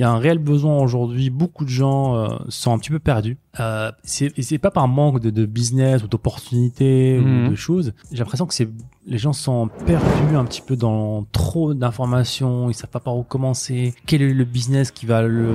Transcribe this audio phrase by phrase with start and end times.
[0.00, 1.28] Il y a un réel besoin aujourd'hui.
[1.28, 3.36] Beaucoup de gens euh, sont un petit peu perdus.
[3.60, 7.48] Euh, c'est et c'est pas par manque de, de business ou d'opportunités Mhm.
[7.48, 7.92] ou de choses.
[8.10, 8.70] J'ai l'impression que c'est
[9.06, 12.70] les gens sont perdus un petit peu dans trop d'informations.
[12.70, 13.92] Ils savent pas par où commencer.
[14.06, 15.52] Quel est le business qui va le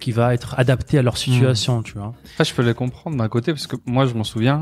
[0.00, 2.14] qui va être adapté à leur situation, tu vois.
[2.32, 4.60] Après, je peux les comprendre d'un côté parce que moi, je m'en souviens,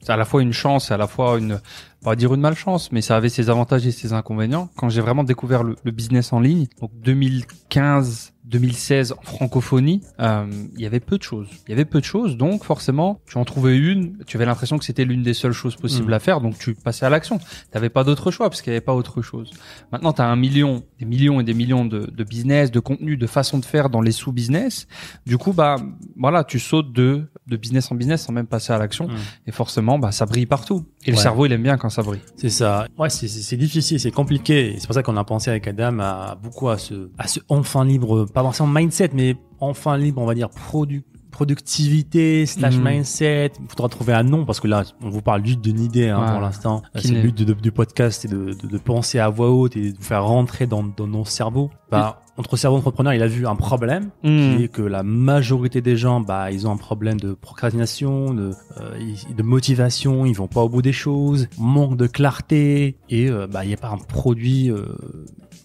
[0.00, 1.60] c'est à la fois une chance et à la fois une,
[2.02, 4.68] pas dire une malchance, mais ça avait ses avantages et ses inconvénients.
[4.76, 10.46] Quand j'ai vraiment découvert le, le business en ligne, donc 2015, 2016 en francophonie, euh,
[10.74, 11.48] il y avait peu de choses.
[11.66, 14.78] Il y avait peu de choses, donc forcément, tu en trouvais une, tu avais l'impression
[14.78, 16.14] que c'était l'une des seules choses possibles Mm.
[16.14, 17.38] à faire, donc tu passais à l'action.
[17.70, 19.50] T'avais pas d'autre choix parce qu'il y avait pas autre chose.
[19.92, 23.16] Maintenant, tu as un million, des millions et des millions de, de business, de contenu,
[23.16, 24.86] de façons de faire dans les sous-business.
[25.26, 25.76] Du coup, bah
[26.16, 29.08] voilà, tu sautes de de business en business sans même passer à l'action.
[29.08, 29.16] Mm.
[29.46, 30.84] Et forcément, bah ça brille partout.
[31.06, 32.20] Et le cerveau, il aime bien quand ça brille.
[32.36, 32.86] C'est ça.
[32.98, 34.74] Ouais, c'est- difficile, c'est compliqué.
[34.78, 37.84] C'est pour ça qu'on a pensé avec Adam à beaucoup à ce, à ce enfin
[37.84, 42.84] libre, pas forcément mindset, mais enfin libre, on va dire produ productivité slash Mhm.
[42.88, 43.52] mindset.
[43.60, 46.20] Il faudra trouver un nom parce que là, on vous parle juste d'une idée hein,
[46.24, 46.32] Ouais.
[46.32, 46.82] pour l'instant.
[46.96, 49.96] C'est le but du podcast, c'est de, de, de penser à voix haute et de
[49.96, 51.70] vous faire rentrer dans, dans nos cerveaux.
[51.90, 55.96] Bah, notre cerveau entrepreneur, il a vu un problème qui est que la majorité des
[55.96, 60.62] gens, bah, ils ont un problème de procrastination, de, euh, de motivation, ils vont pas
[60.62, 63.98] au bout des choses, manque de clarté, et euh, bah, il n'y a pas un
[63.98, 64.84] produit euh,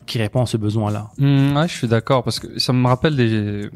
[0.08, 1.12] qui répond à ce besoin-là.
[1.20, 3.70] Mm, ouais, je suis d'accord parce que ça me rappelle des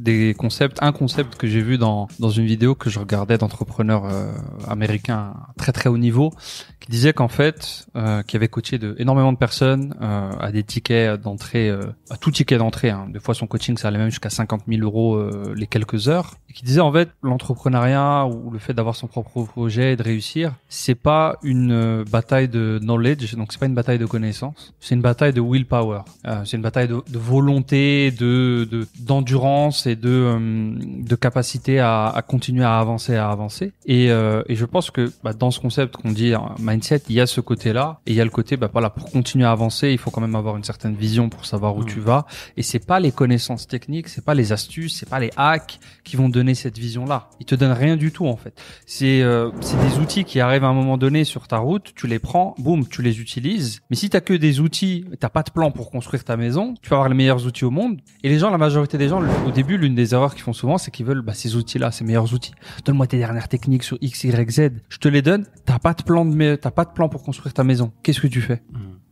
[0.00, 4.04] des concepts, un concept que j'ai vu dans dans une vidéo que je regardais d'entrepreneurs
[4.06, 4.32] euh,
[4.68, 6.32] américains très très haut niveau,
[6.80, 10.62] qui disait qu'en fait, euh, qui avait coaché de énormément de personnes euh, à des
[10.62, 12.90] tickets d'entrée, euh, à tout ticket d'entrée.
[12.90, 13.06] Hein.
[13.12, 16.34] Des fois, son coaching ça allait même jusqu'à 50 000 euros euh, les quelques heures.
[16.50, 20.02] Et qui disait en fait, l'entrepreneuriat ou le fait d'avoir son propre projet et de
[20.02, 24.74] réussir, c'est pas une euh, bataille de knowledge, donc c'est pas une bataille de connaissances,
[24.80, 26.00] c'est une bataille de willpower.
[26.44, 32.08] C'est une bataille de, de volonté, de de- d'endurance et de euh, de capacité à,
[32.08, 33.72] à continuer à avancer, à avancer.
[33.86, 37.20] Et, euh, et je pense que bah, dans ce concept qu'on dit mindset, il y
[37.20, 39.90] a ce côté-là et il y a le côté bah voilà pour continuer à avancer,
[39.90, 41.86] il faut quand même avoir une certaine vision pour savoir où Mm.
[41.86, 42.26] tu vas.
[42.56, 46.16] Et c'est pas les connaissances techniques, c'est pas les astuces, c'est pas les hacks qui
[46.16, 47.28] vont donner cette vision-là.
[47.40, 48.60] Ils te donnent rien du tout en fait.
[48.86, 52.06] C'est euh, c'est des outils qui arrivent à un moment donné sur ta route, tu
[52.06, 53.80] les prends, boum, tu les utilises.
[53.90, 56.88] Mais si t'as que des outils, t'as pas de plan pour construire ta maison, tu
[56.88, 58.00] peux avoir les meilleurs outils au monde.
[58.22, 60.78] Et les gens, la majorité des gens, au début, l'une des erreurs qu'ils font souvent,
[60.78, 62.52] c'est qu'ils veulent bah, ces outils-là, ces meilleurs outils.
[62.84, 64.70] Donne-moi tes dernières techniques sur X, Y, Z.
[64.88, 65.46] Je te les donne.
[65.64, 67.92] T'as pas de plan de, mais t'as pas de plan pour construire ta maison.
[68.02, 68.62] Qu'est-ce que tu fais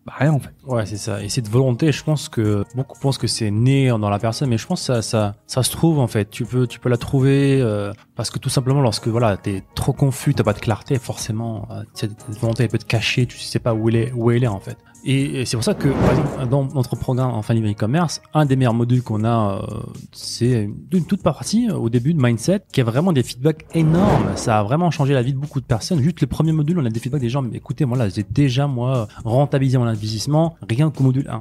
[0.06, 0.50] Bah rien en fait.
[0.66, 1.22] Ouais, c'est ça.
[1.22, 4.58] Et cette volonté, je pense que beaucoup pensent que c'est né dans la personne, mais
[4.58, 6.28] je pense que ça, ça, ça se trouve en fait.
[6.30, 9.92] Tu peux, tu peux la trouver euh, parce que tout simplement, lorsque voilà, t'es trop
[9.92, 13.38] confus, t'as pas de clarté, forcément, euh, cette cette volonté elle peut te cacher, tu
[13.38, 14.76] sais pas où elle est, où elle est en fait.
[15.06, 18.56] Et, c'est pour ça que, par exemple, dans notre programme Enfin Libre e-commerce, un des
[18.56, 19.80] meilleurs modules qu'on a, euh,
[20.12, 24.36] c'est une toute partie euh, au début de Mindset qui a vraiment des feedbacks énormes.
[24.36, 26.00] Ça a vraiment changé la vie de beaucoup de personnes.
[26.00, 28.24] Juste le premier module, on a des feedbacks des gens, mais écoutez, moi là, j'ai
[28.28, 31.40] déjà, moi, rentabilisé mon investissement, rien qu'au module 1.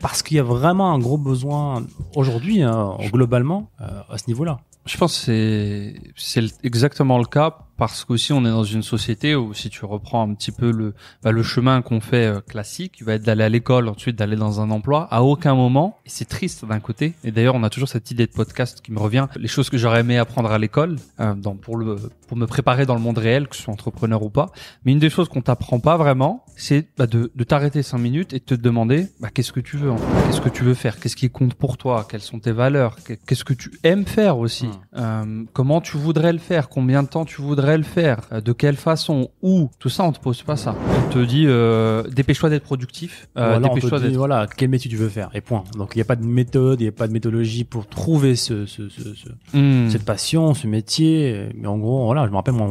[0.00, 1.84] Parce qu'il y a vraiment un gros besoin
[2.14, 4.60] aujourd'hui, hein, globalement, euh, à ce niveau-là.
[4.86, 9.54] Je pense que c'est exactement le cas parce qu'aussi on est dans une société où
[9.54, 13.04] si tu reprends un petit peu le bah, le chemin qu'on fait euh, classique, il
[13.04, 15.08] va être d'aller à l'école, ensuite d'aller dans un emploi.
[15.10, 17.14] À aucun moment, et c'est triste d'un côté.
[17.24, 19.26] Et d'ailleurs, on a toujours cette idée de podcast qui me revient.
[19.36, 21.96] Les choses que j'aurais aimé apprendre à l'école, euh, dans pour le
[22.28, 24.52] pour me préparer dans le monde réel, que je sois entrepreneur ou pas.
[24.84, 28.32] Mais une des choses qu'on t'apprend pas vraiment, c'est bah, de, de t'arrêter cinq minutes
[28.32, 30.26] et de te demander bah, qu'est-ce que tu veux, en fait?
[30.26, 33.44] Qu'est-ce que tu veux faire, qu'est-ce qui compte pour toi, quelles sont tes valeurs, qu'est-ce
[33.44, 34.98] que tu aimes faire aussi, Mm.
[34.98, 38.52] Euh, comment tu voudrais le faire, combien de temps tu voudrais le faire, euh, de
[38.52, 40.74] quelle façon, où, tout ça on te pose pas ça.
[41.08, 44.96] On te dit euh, dépêche-toi d'être productif, euh, voilà, dépêche-toi d'être voilà, quel métier tu
[44.96, 45.64] veux faire, et point.
[45.76, 48.36] Donc il n'y a pas de méthode, il n'y a pas de méthodologie pour trouver
[48.36, 49.88] ce, ce, ce, ce- Hmm.
[49.90, 51.48] cette passion, ce métier.
[51.56, 52.70] Mais en gros, voilà, je me rappelle, moi,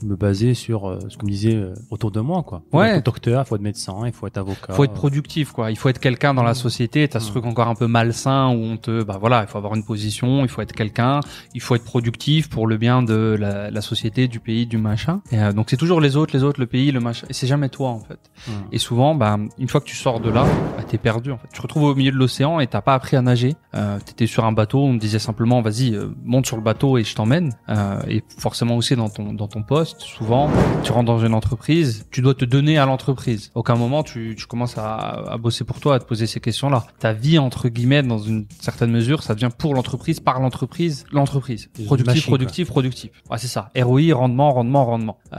[0.00, 2.62] je me basais sur euh, ce qu'on me disait euh, autour de moi, quoi.
[2.70, 2.96] Faut Ouais.
[2.96, 4.72] être docteur, il faut être médecin, il faut être avocat.
[4.74, 7.32] faut être productif quoi il faut être quelqu'un dans la société t'as ce Mm.
[7.32, 10.42] truc encore un peu malsain où on te bah voilà il faut avoir une position
[10.42, 11.20] il faut être quelqu'un
[11.54, 15.20] il faut être productif pour le bien de la, la société du pays, du machin.
[15.32, 17.26] Et, euh, donc c'est toujours les autres, les autres, le pays, le machin.
[17.30, 18.18] Et c'est jamais toi en fait.
[18.46, 18.52] Hmm.
[18.72, 20.44] Et souvent, bah, une fois que tu sors de là,
[20.76, 21.48] bah, t'es perdu en fait.
[21.52, 23.56] Tu te retrouves au milieu de l'océan et t'as pas appris à nager.
[23.74, 26.98] Euh, T'étais sur un bateau, on te disait simplement, vas-y, euh, monte sur le bateau
[26.98, 27.52] et je t'emmène.
[27.68, 30.50] Euh, et forcément aussi dans ton dans ton poste, souvent,
[30.84, 33.50] tu rentres dans une entreprise, tu dois te donner à l'entreprise.
[33.54, 36.86] Aucun moment tu, tu commences à, à bosser pour toi, à te poser ces questions-là.
[36.98, 41.70] Ta vie entre guillemets, dans une certaine mesure, ça devient pour l'entreprise, par l'entreprise, l'entreprise.
[41.86, 42.38] Productif, machine, quoi.
[42.38, 43.10] productif, productif.
[43.30, 43.70] Ouais, c'est ça.
[43.76, 45.18] ROI, rendement, rendement, rendement.
[45.32, 45.38] Euh,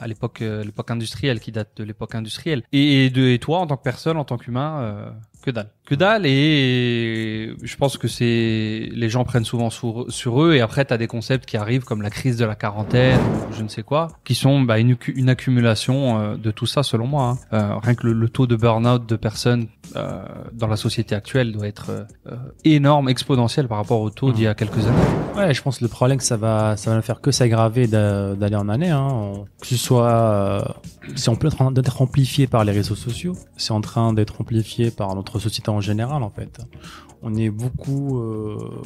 [0.00, 2.62] à l'époque, euh, l'époque industrielle qui date de l'époque industrielle.
[2.72, 5.10] Et, et, de, et toi, en tant que personne, en tant qu'humain, euh,
[5.42, 5.68] que dalle.
[5.86, 10.84] Que dalle et je pense que c'est les gens prennent souvent sur, eux et après
[10.84, 13.68] tu as des concepts qui arrivent comme la crise de la quarantaine ou je ne
[13.68, 14.96] sais quoi qui sont bah, une,
[15.28, 17.38] accumulation euh, de tout ça selon moi.
[17.52, 17.56] hein.
[17.56, 19.66] Euh, rien que le, taux de burn-out de personnes
[19.96, 20.22] euh,
[20.52, 22.06] dans la société actuelle doit être
[22.64, 24.96] énorme, exponentiel par rapport au taux d'il y a quelques années.
[25.36, 27.86] Ouais, je pense que le problème que ça va, ça va ne faire que s'aggraver
[27.86, 28.90] d'a- d'année en année.
[28.90, 29.32] Hein.
[29.60, 30.76] Que ce soit,
[31.16, 35.14] c'est en train d'être amplifié par les réseaux sociaux, c'est en train d'être amplifié par
[35.14, 36.60] notre société en général en fait.
[37.22, 38.82] On est beaucoup, euh,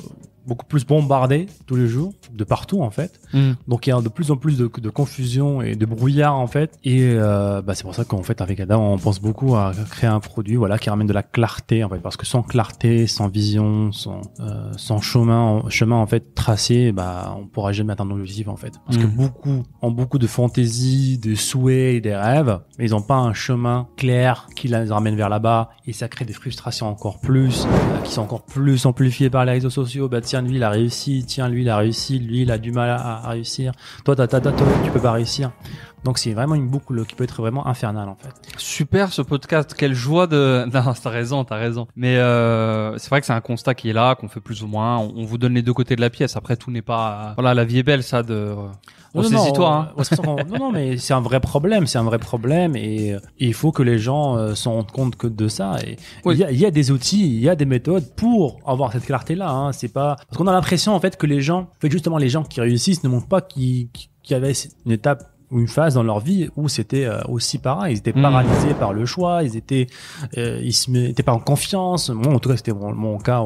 [0.46, 3.20] beaucoup plus bombardé tous les jours, de partout en fait.
[3.69, 6.46] Donc il y a de plus en plus de, de confusion et de brouillard en
[6.46, 6.79] fait.
[6.85, 10.08] Et euh, bah, c'est pour ça qu'en fait avec Ada on pense beaucoup à créer
[10.11, 13.29] un produit voilà qui ramène de la clarté en fait parce que sans clarté, sans
[13.29, 18.20] vision, sans euh, sans chemin chemin en fait tracé, bah on pourra jamais atteindre nos
[18.20, 18.73] objectifs en fait.
[18.87, 19.14] Parce que Mhm.
[19.17, 23.35] beaucoup ont beaucoup de fantaisies, de souhaits et des rêves, mais ils n'ont pas un
[23.35, 28.00] chemin clair qui les ramène vers là-bas et ça crée des frustrations encore plus euh,
[28.02, 30.08] qui sont encore plus amplifiées par les réseaux sociaux.
[30.08, 32.72] Bah tiens lui il a réussi, tiens lui il a réussi, lui il a du
[32.72, 33.72] mal à, réussir.
[34.04, 34.52] Toi t'as toi,
[34.84, 35.52] tu peux pas réussir.
[36.04, 38.30] Donc c'est vraiment une boucle qui peut être vraiment infernale en fait.
[38.58, 40.64] Super ce podcast, quelle joie de...
[40.74, 41.86] Non, t'as raison, t'as raison.
[41.96, 44.66] Mais euh, c'est vrai que c'est un constat qui est là, qu'on fait plus ou
[44.66, 44.98] moins.
[44.98, 46.36] On, on vous donne les deux côtés de la pièce.
[46.36, 47.32] Après, tout n'est pas...
[47.36, 48.54] Voilà, la vie est belle, ça, de...
[49.14, 49.92] Non, non, non, hein.
[50.48, 53.70] non, non, mais c'est un vrai problème, c'est un vrai problème et, et il faut
[53.70, 55.76] que les gens euh, s'en rendent compte que de ça.
[55.86, 56.34] Et Oui.
[56.34, 59.04] il y, a, y a des outils, il y a des méthodes pour avoir cette
[59.04, 59.48] clarté-là.
[59.48, 59.70] Hein.
[59.72, 62.28] C'est pas parce qu'on a l'impression en fait que les gens, en fait justement les
[62.28, 63.88] gens qui réussissent ne montrent pas qu'ils
[64.24, 64.52] qu'il y avait
[64.86, 67.94] une étape une phase dans leur vie où c'était euh, aussi pareil.
[67.94, 68.23] Ils étaient Mm.
[68.23, 69.87] paralysés par le choix, ils étaient,
[70.38, 72.11] euh, ils se mettaient pas en confiance.
[72.11, 73.43] Moi, en tout cas, c'était mon, mon cas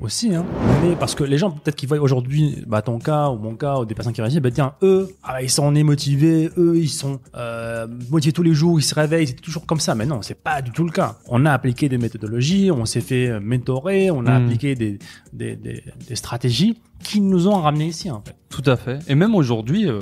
[0.00, 0.34] aussi.
[0.34, 0.44] Hein.
[0.82, 3.78] Mais parce que les gens, peut-être qu'ils voient aujourd'hui, bah, ton cas ou mon cas
[3.78, 6.88] ou des personnes qui réussissent, bah, tiens, eux, ah, ils sont nés motivés, eux, ils
[6.88, 9.94] sont euh, motivés tous les jours, ils se réveillent, c'est toujours comme ça.
[9.94, 11.16] Mais non, c'est pas du tout le cas.
[11.28, 14.44] On a appliqué des méthodologies, on s'est fait mentorer, on a Mm.
[14.44, 14.98] appliqué des,
[15.32, 18.34] des, des, des stratégies qui nous ont ramenés ici, en fait.
[18.50, 18.98] Tout à fait.
[19.08, 20.00] Et même aujourd'hui, euh,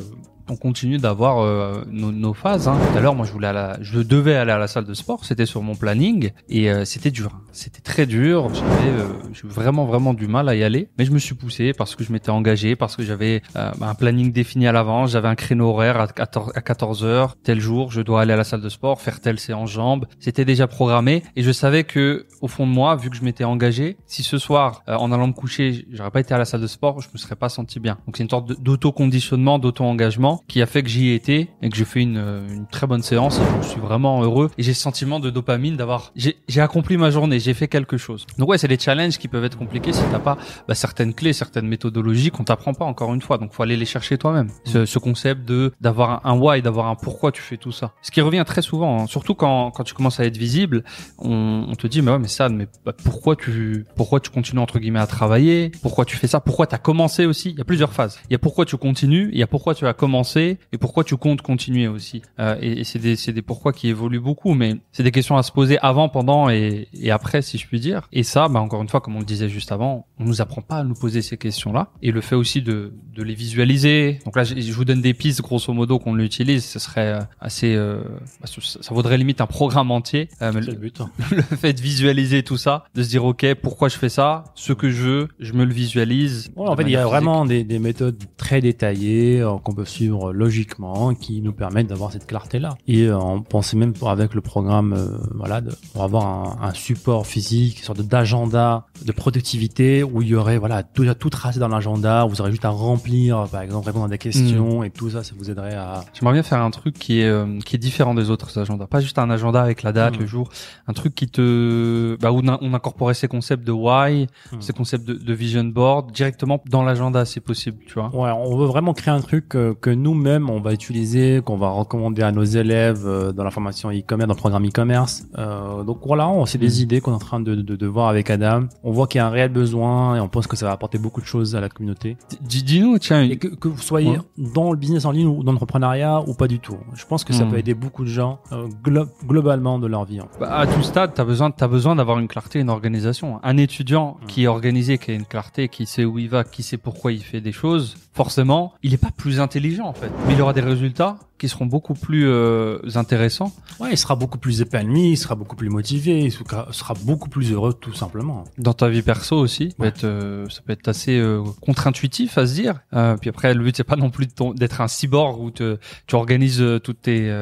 [0.49, 2.69] on continue d'avoir euh, nos, nos phases.
[2.69, 2.77] Hein.
[2.91, 4.95] Tout à l'heure, moi, je voulais, à la, je devais aller à la salle de
[4.95, 5.25] sport.
[5.25, 7.31] C'était sur mon planning et euh, c'était dur.
[7.35, 7.43] hein.
[7.53, 8.49] C'était très dur.
[8.55, 9.09] J'avais euh,
[9.45, 10.89] vraiment, vraiment du mal à y aller.
[10.99, 13.95] Mais je me suis poussé parce que je m'étais engagé, parce que j'avais euh, un
[13.95, 15.11] planning défini à l'avance.
[15.11, 17.37] J'avais un créneau horaire à 14, à 14 heures.
[17.43, 20.07] Tel jour, je dois aller à la salle de sport, faire telle séance jambes.
[20.21, 23.45] C'était déjà programmé et je savais que, au fond de moi, vu que je m'étais
[23.45, 26.61] engagé, si ce soir, euh, en allant me coucher, j'aurais pas été à la salle
[26.61, 27.99] de sport, je me serais pas senti bien.
[28.07, 31.77] Donc c'est une sorte d'auto-conditionnement, d'auto-engagement qui a fait que j'y ai été et que
[31.77, 33.39] j'ai fait une, euh, une très bonne séance.
[33.39, 37.11] Et je suis vraiment heureux et j'ai ce sentiment de dopamine d'avoir, j'ai accompli ma
[37.11, 38.27] journée, j'ai fait quelque chose.
[38.39, 40.37] Donc ouais, c'est des challenges qui peuvent être compliqués si t'as pas
[40.67, 43.39] bah, certaines clés, certaines méthodologies qu'on t'apprend pas encore une fois.
[43.39, 44.49] Donc faut aller les chercher toi-même.
[44.65, 47.93] Ce, ce concept de d'avoir un, un why, d'avoir un pourquoi tu fais tout ça.
[48.03, 50.85] Ce qui revient très souvent, hein, surtout quand quand tu commences à être visible,
[51.19, 54.61] on, on te dit mais ouais mais ça, mais bah, pourquoi tu pourquoi tu continues
[54.61, 55.71] entre guillemets à travailler?
[55.83, 56.41] Pourquoi tu fais ça?
[56.41, 57.51] Pourquoi t'as commencé aussi?
[57.51, 58.19] Il y a plusieurs phases.
[58.29, 61.05] Il y a pourquoi tu continues, il y a pourquoi tu as commencé et pourquoi
[61.05, 62.23] tu comptes continuer aussi.
[62.39, 65.37] Euh, et et c'est des c'est des pourquoi qui évoluent beaucoup, mais c'est des questions
[65.37, 68.09] à se poser avant, pendant et, et après si je puis dire.
[68.13, 70.63] Et ça, bah encore une fois, comme on le disait juste avant, on nous apprend
[70.63, 74.19] pas à nous poser ces questions-là et le fait aussi de de les visualiser.
[74.25, 76.65] Donc là, je je vous donne des pistes grosso modo qu'on l'utilise.
[76.65, 78.01] Ce serait euh, assez, euh,
[78.41, 80.29] bah, ça vaudrait limite un programme entier.
[80.43, 81.01] Euh, mais le- but.
[81.01, 81.11] hein.
[81.31, 84.73] le fait de visualiser tout ça, de se dire ok pourquoi je fais ça, ce
[84.73, 86.51] que je veux, je me le visualise.
[86.57, 90.18] En fait, il y a vraiment des, des méthodes très détaillées euh, qu'on peut suivre
[90.33, 92.77] logiquement, qui nous permettent d'avoir cette clarté-là.
[92.87, 96.69] Et euh, on pensait même pour- avec le programme, euh, voilà, de, pour avoir un,
[96.69, 101.31] un support physique, une sorte d'agenda de productivité où il y aurait voilà tout, tout
[101.31, 102.25] tracé dans l'agenda.
[102.25, 105.33] Vous aurez juste à remplir, par exemple, répondre à des questions et tout ça, ça
[105.39, 106.05] vous aiderait à.
[106.15, 109.01] J'aimerais bien faire un truc qui est euh, qui est différent des autres agendas, pas
[109.01, 110.21] juste un agenda avec la date, Mm.
[110.21, 110.49] le jour,
[110.87, 114.61] un truc qui te bah où on incorporait ces concepts de why, Mm.
[114.61, 118.09] ces concepts de, de vision board directement dans l'agenda, c'est possible, tu vois.
[118.15, 121.69] Ouais, on veut vraiment créer un truc euh, que nous-mêmes on va utiliser, qu'on va
[121.71, 125.25] recommander à nos élèves euh, dans la formation e-commerce, dans le programme e-commerce.
[125.39, 126.83] Euh, donc voilà, on- c'est des Mm.
[126.83, 128.65] idées qu'on est en train de, de, de voir avec Adam.
[128.85, 130.99] On voit qu'il y a un réel besoin et on pense que ça va apporter
[130.99, 132.17] beaucoup de choses à la communauté.
[132.41, 134.19] Dis- Dis-nous, tiens, Et que, que vous soyez Ouais.
[134.55, 136.77] dans le business en ligne ou dans l'entrepreneuriat ou pas du tout.
[136.95, 137.51] Je pense que ça Mm.
[137.51, 140.21] peut aider beaucoup de gens euh, glo- globalement de leur vie.
[140.41, 143.41] Bah, à tout stade, tu as besoin d'avoir une clarté, une organisation.
[143.43, 144.27] Un étudiant Mm.
[144.27, 147.13] qui est organisé, qui a une clarté, qui sait où il va, qui sait pourquoi
[147.13, 150.11] il fait des choses, forcément, il n'est pas plus intelligent en fait.
[150.27, 153.53] Mais il aura des résultats qui seront beaucoup plus euh, intéressants.
[153.79, 157.53] Ouais, il sera beaucoup plus épanoui, il sera beaucoup plus motivé, il sera beaucoup plus
[157.53, 158.43] heureux tout simplement.
[158.59, 162.39] Dans ta vie perso aussi, ça peut être, euh, ça peut être assez euh, contre-intuitif
[162.39, 162.81] à se dire.
[162.93, 164.27] Euh, puis après, le but c'est pas non plus
[164.57, 165.79] d'être un cyborg où te,
[166.09, 167.33] tu organises toutes tes,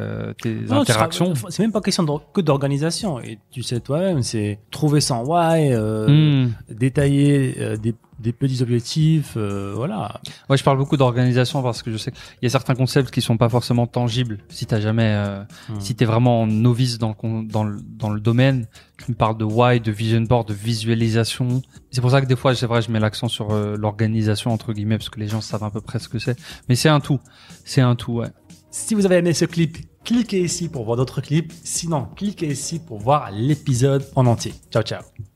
[0.42, 1.32] tes Non, interactions.
[1.48, 3.18] C'est même pas question de- que d'organisation.
[3.20, 6.50] Et tu sais toi-même, c'est trouver son why, Hmm.
[6.68, 10.20] détailler des, des petits objectifs, euh, voilà.
[10.48, 13.20] Ouais, je parle beaucoup d'organisation parce que je sais qu'il y a certains concepts qui
[13.20, 14.38] sont pas forcément tangibles.
[14.48, 15.80] Si t'as jamais, euh, Hmm.
[15.80, 18.66] si t'es vraiment novice dans le, dans le dans le domaine,
[18.98, 21.62] tu me parles de why, de vision board, de visualisation.
[21.90, 24.72] C'est pour ça que des fois, c'est vrai, je mets l'accent sur euh, l'organisation entre
[24.72, 26.38] guillemets parce que les gens savent à peu près ce que c'est.
[26.68, 27.20] Mais c'est un tout,
[27.64, 28.28] c'est un tout, ouais.
[28.70, 31.52] Si vous avez aimé ce clip, cliquez ici pour voir d'autres clips.
[31.64, 34.54] Sinon, cliquez ici pour voir l'épisode en entier.
[34.70, 35.35] Ciao, ciao.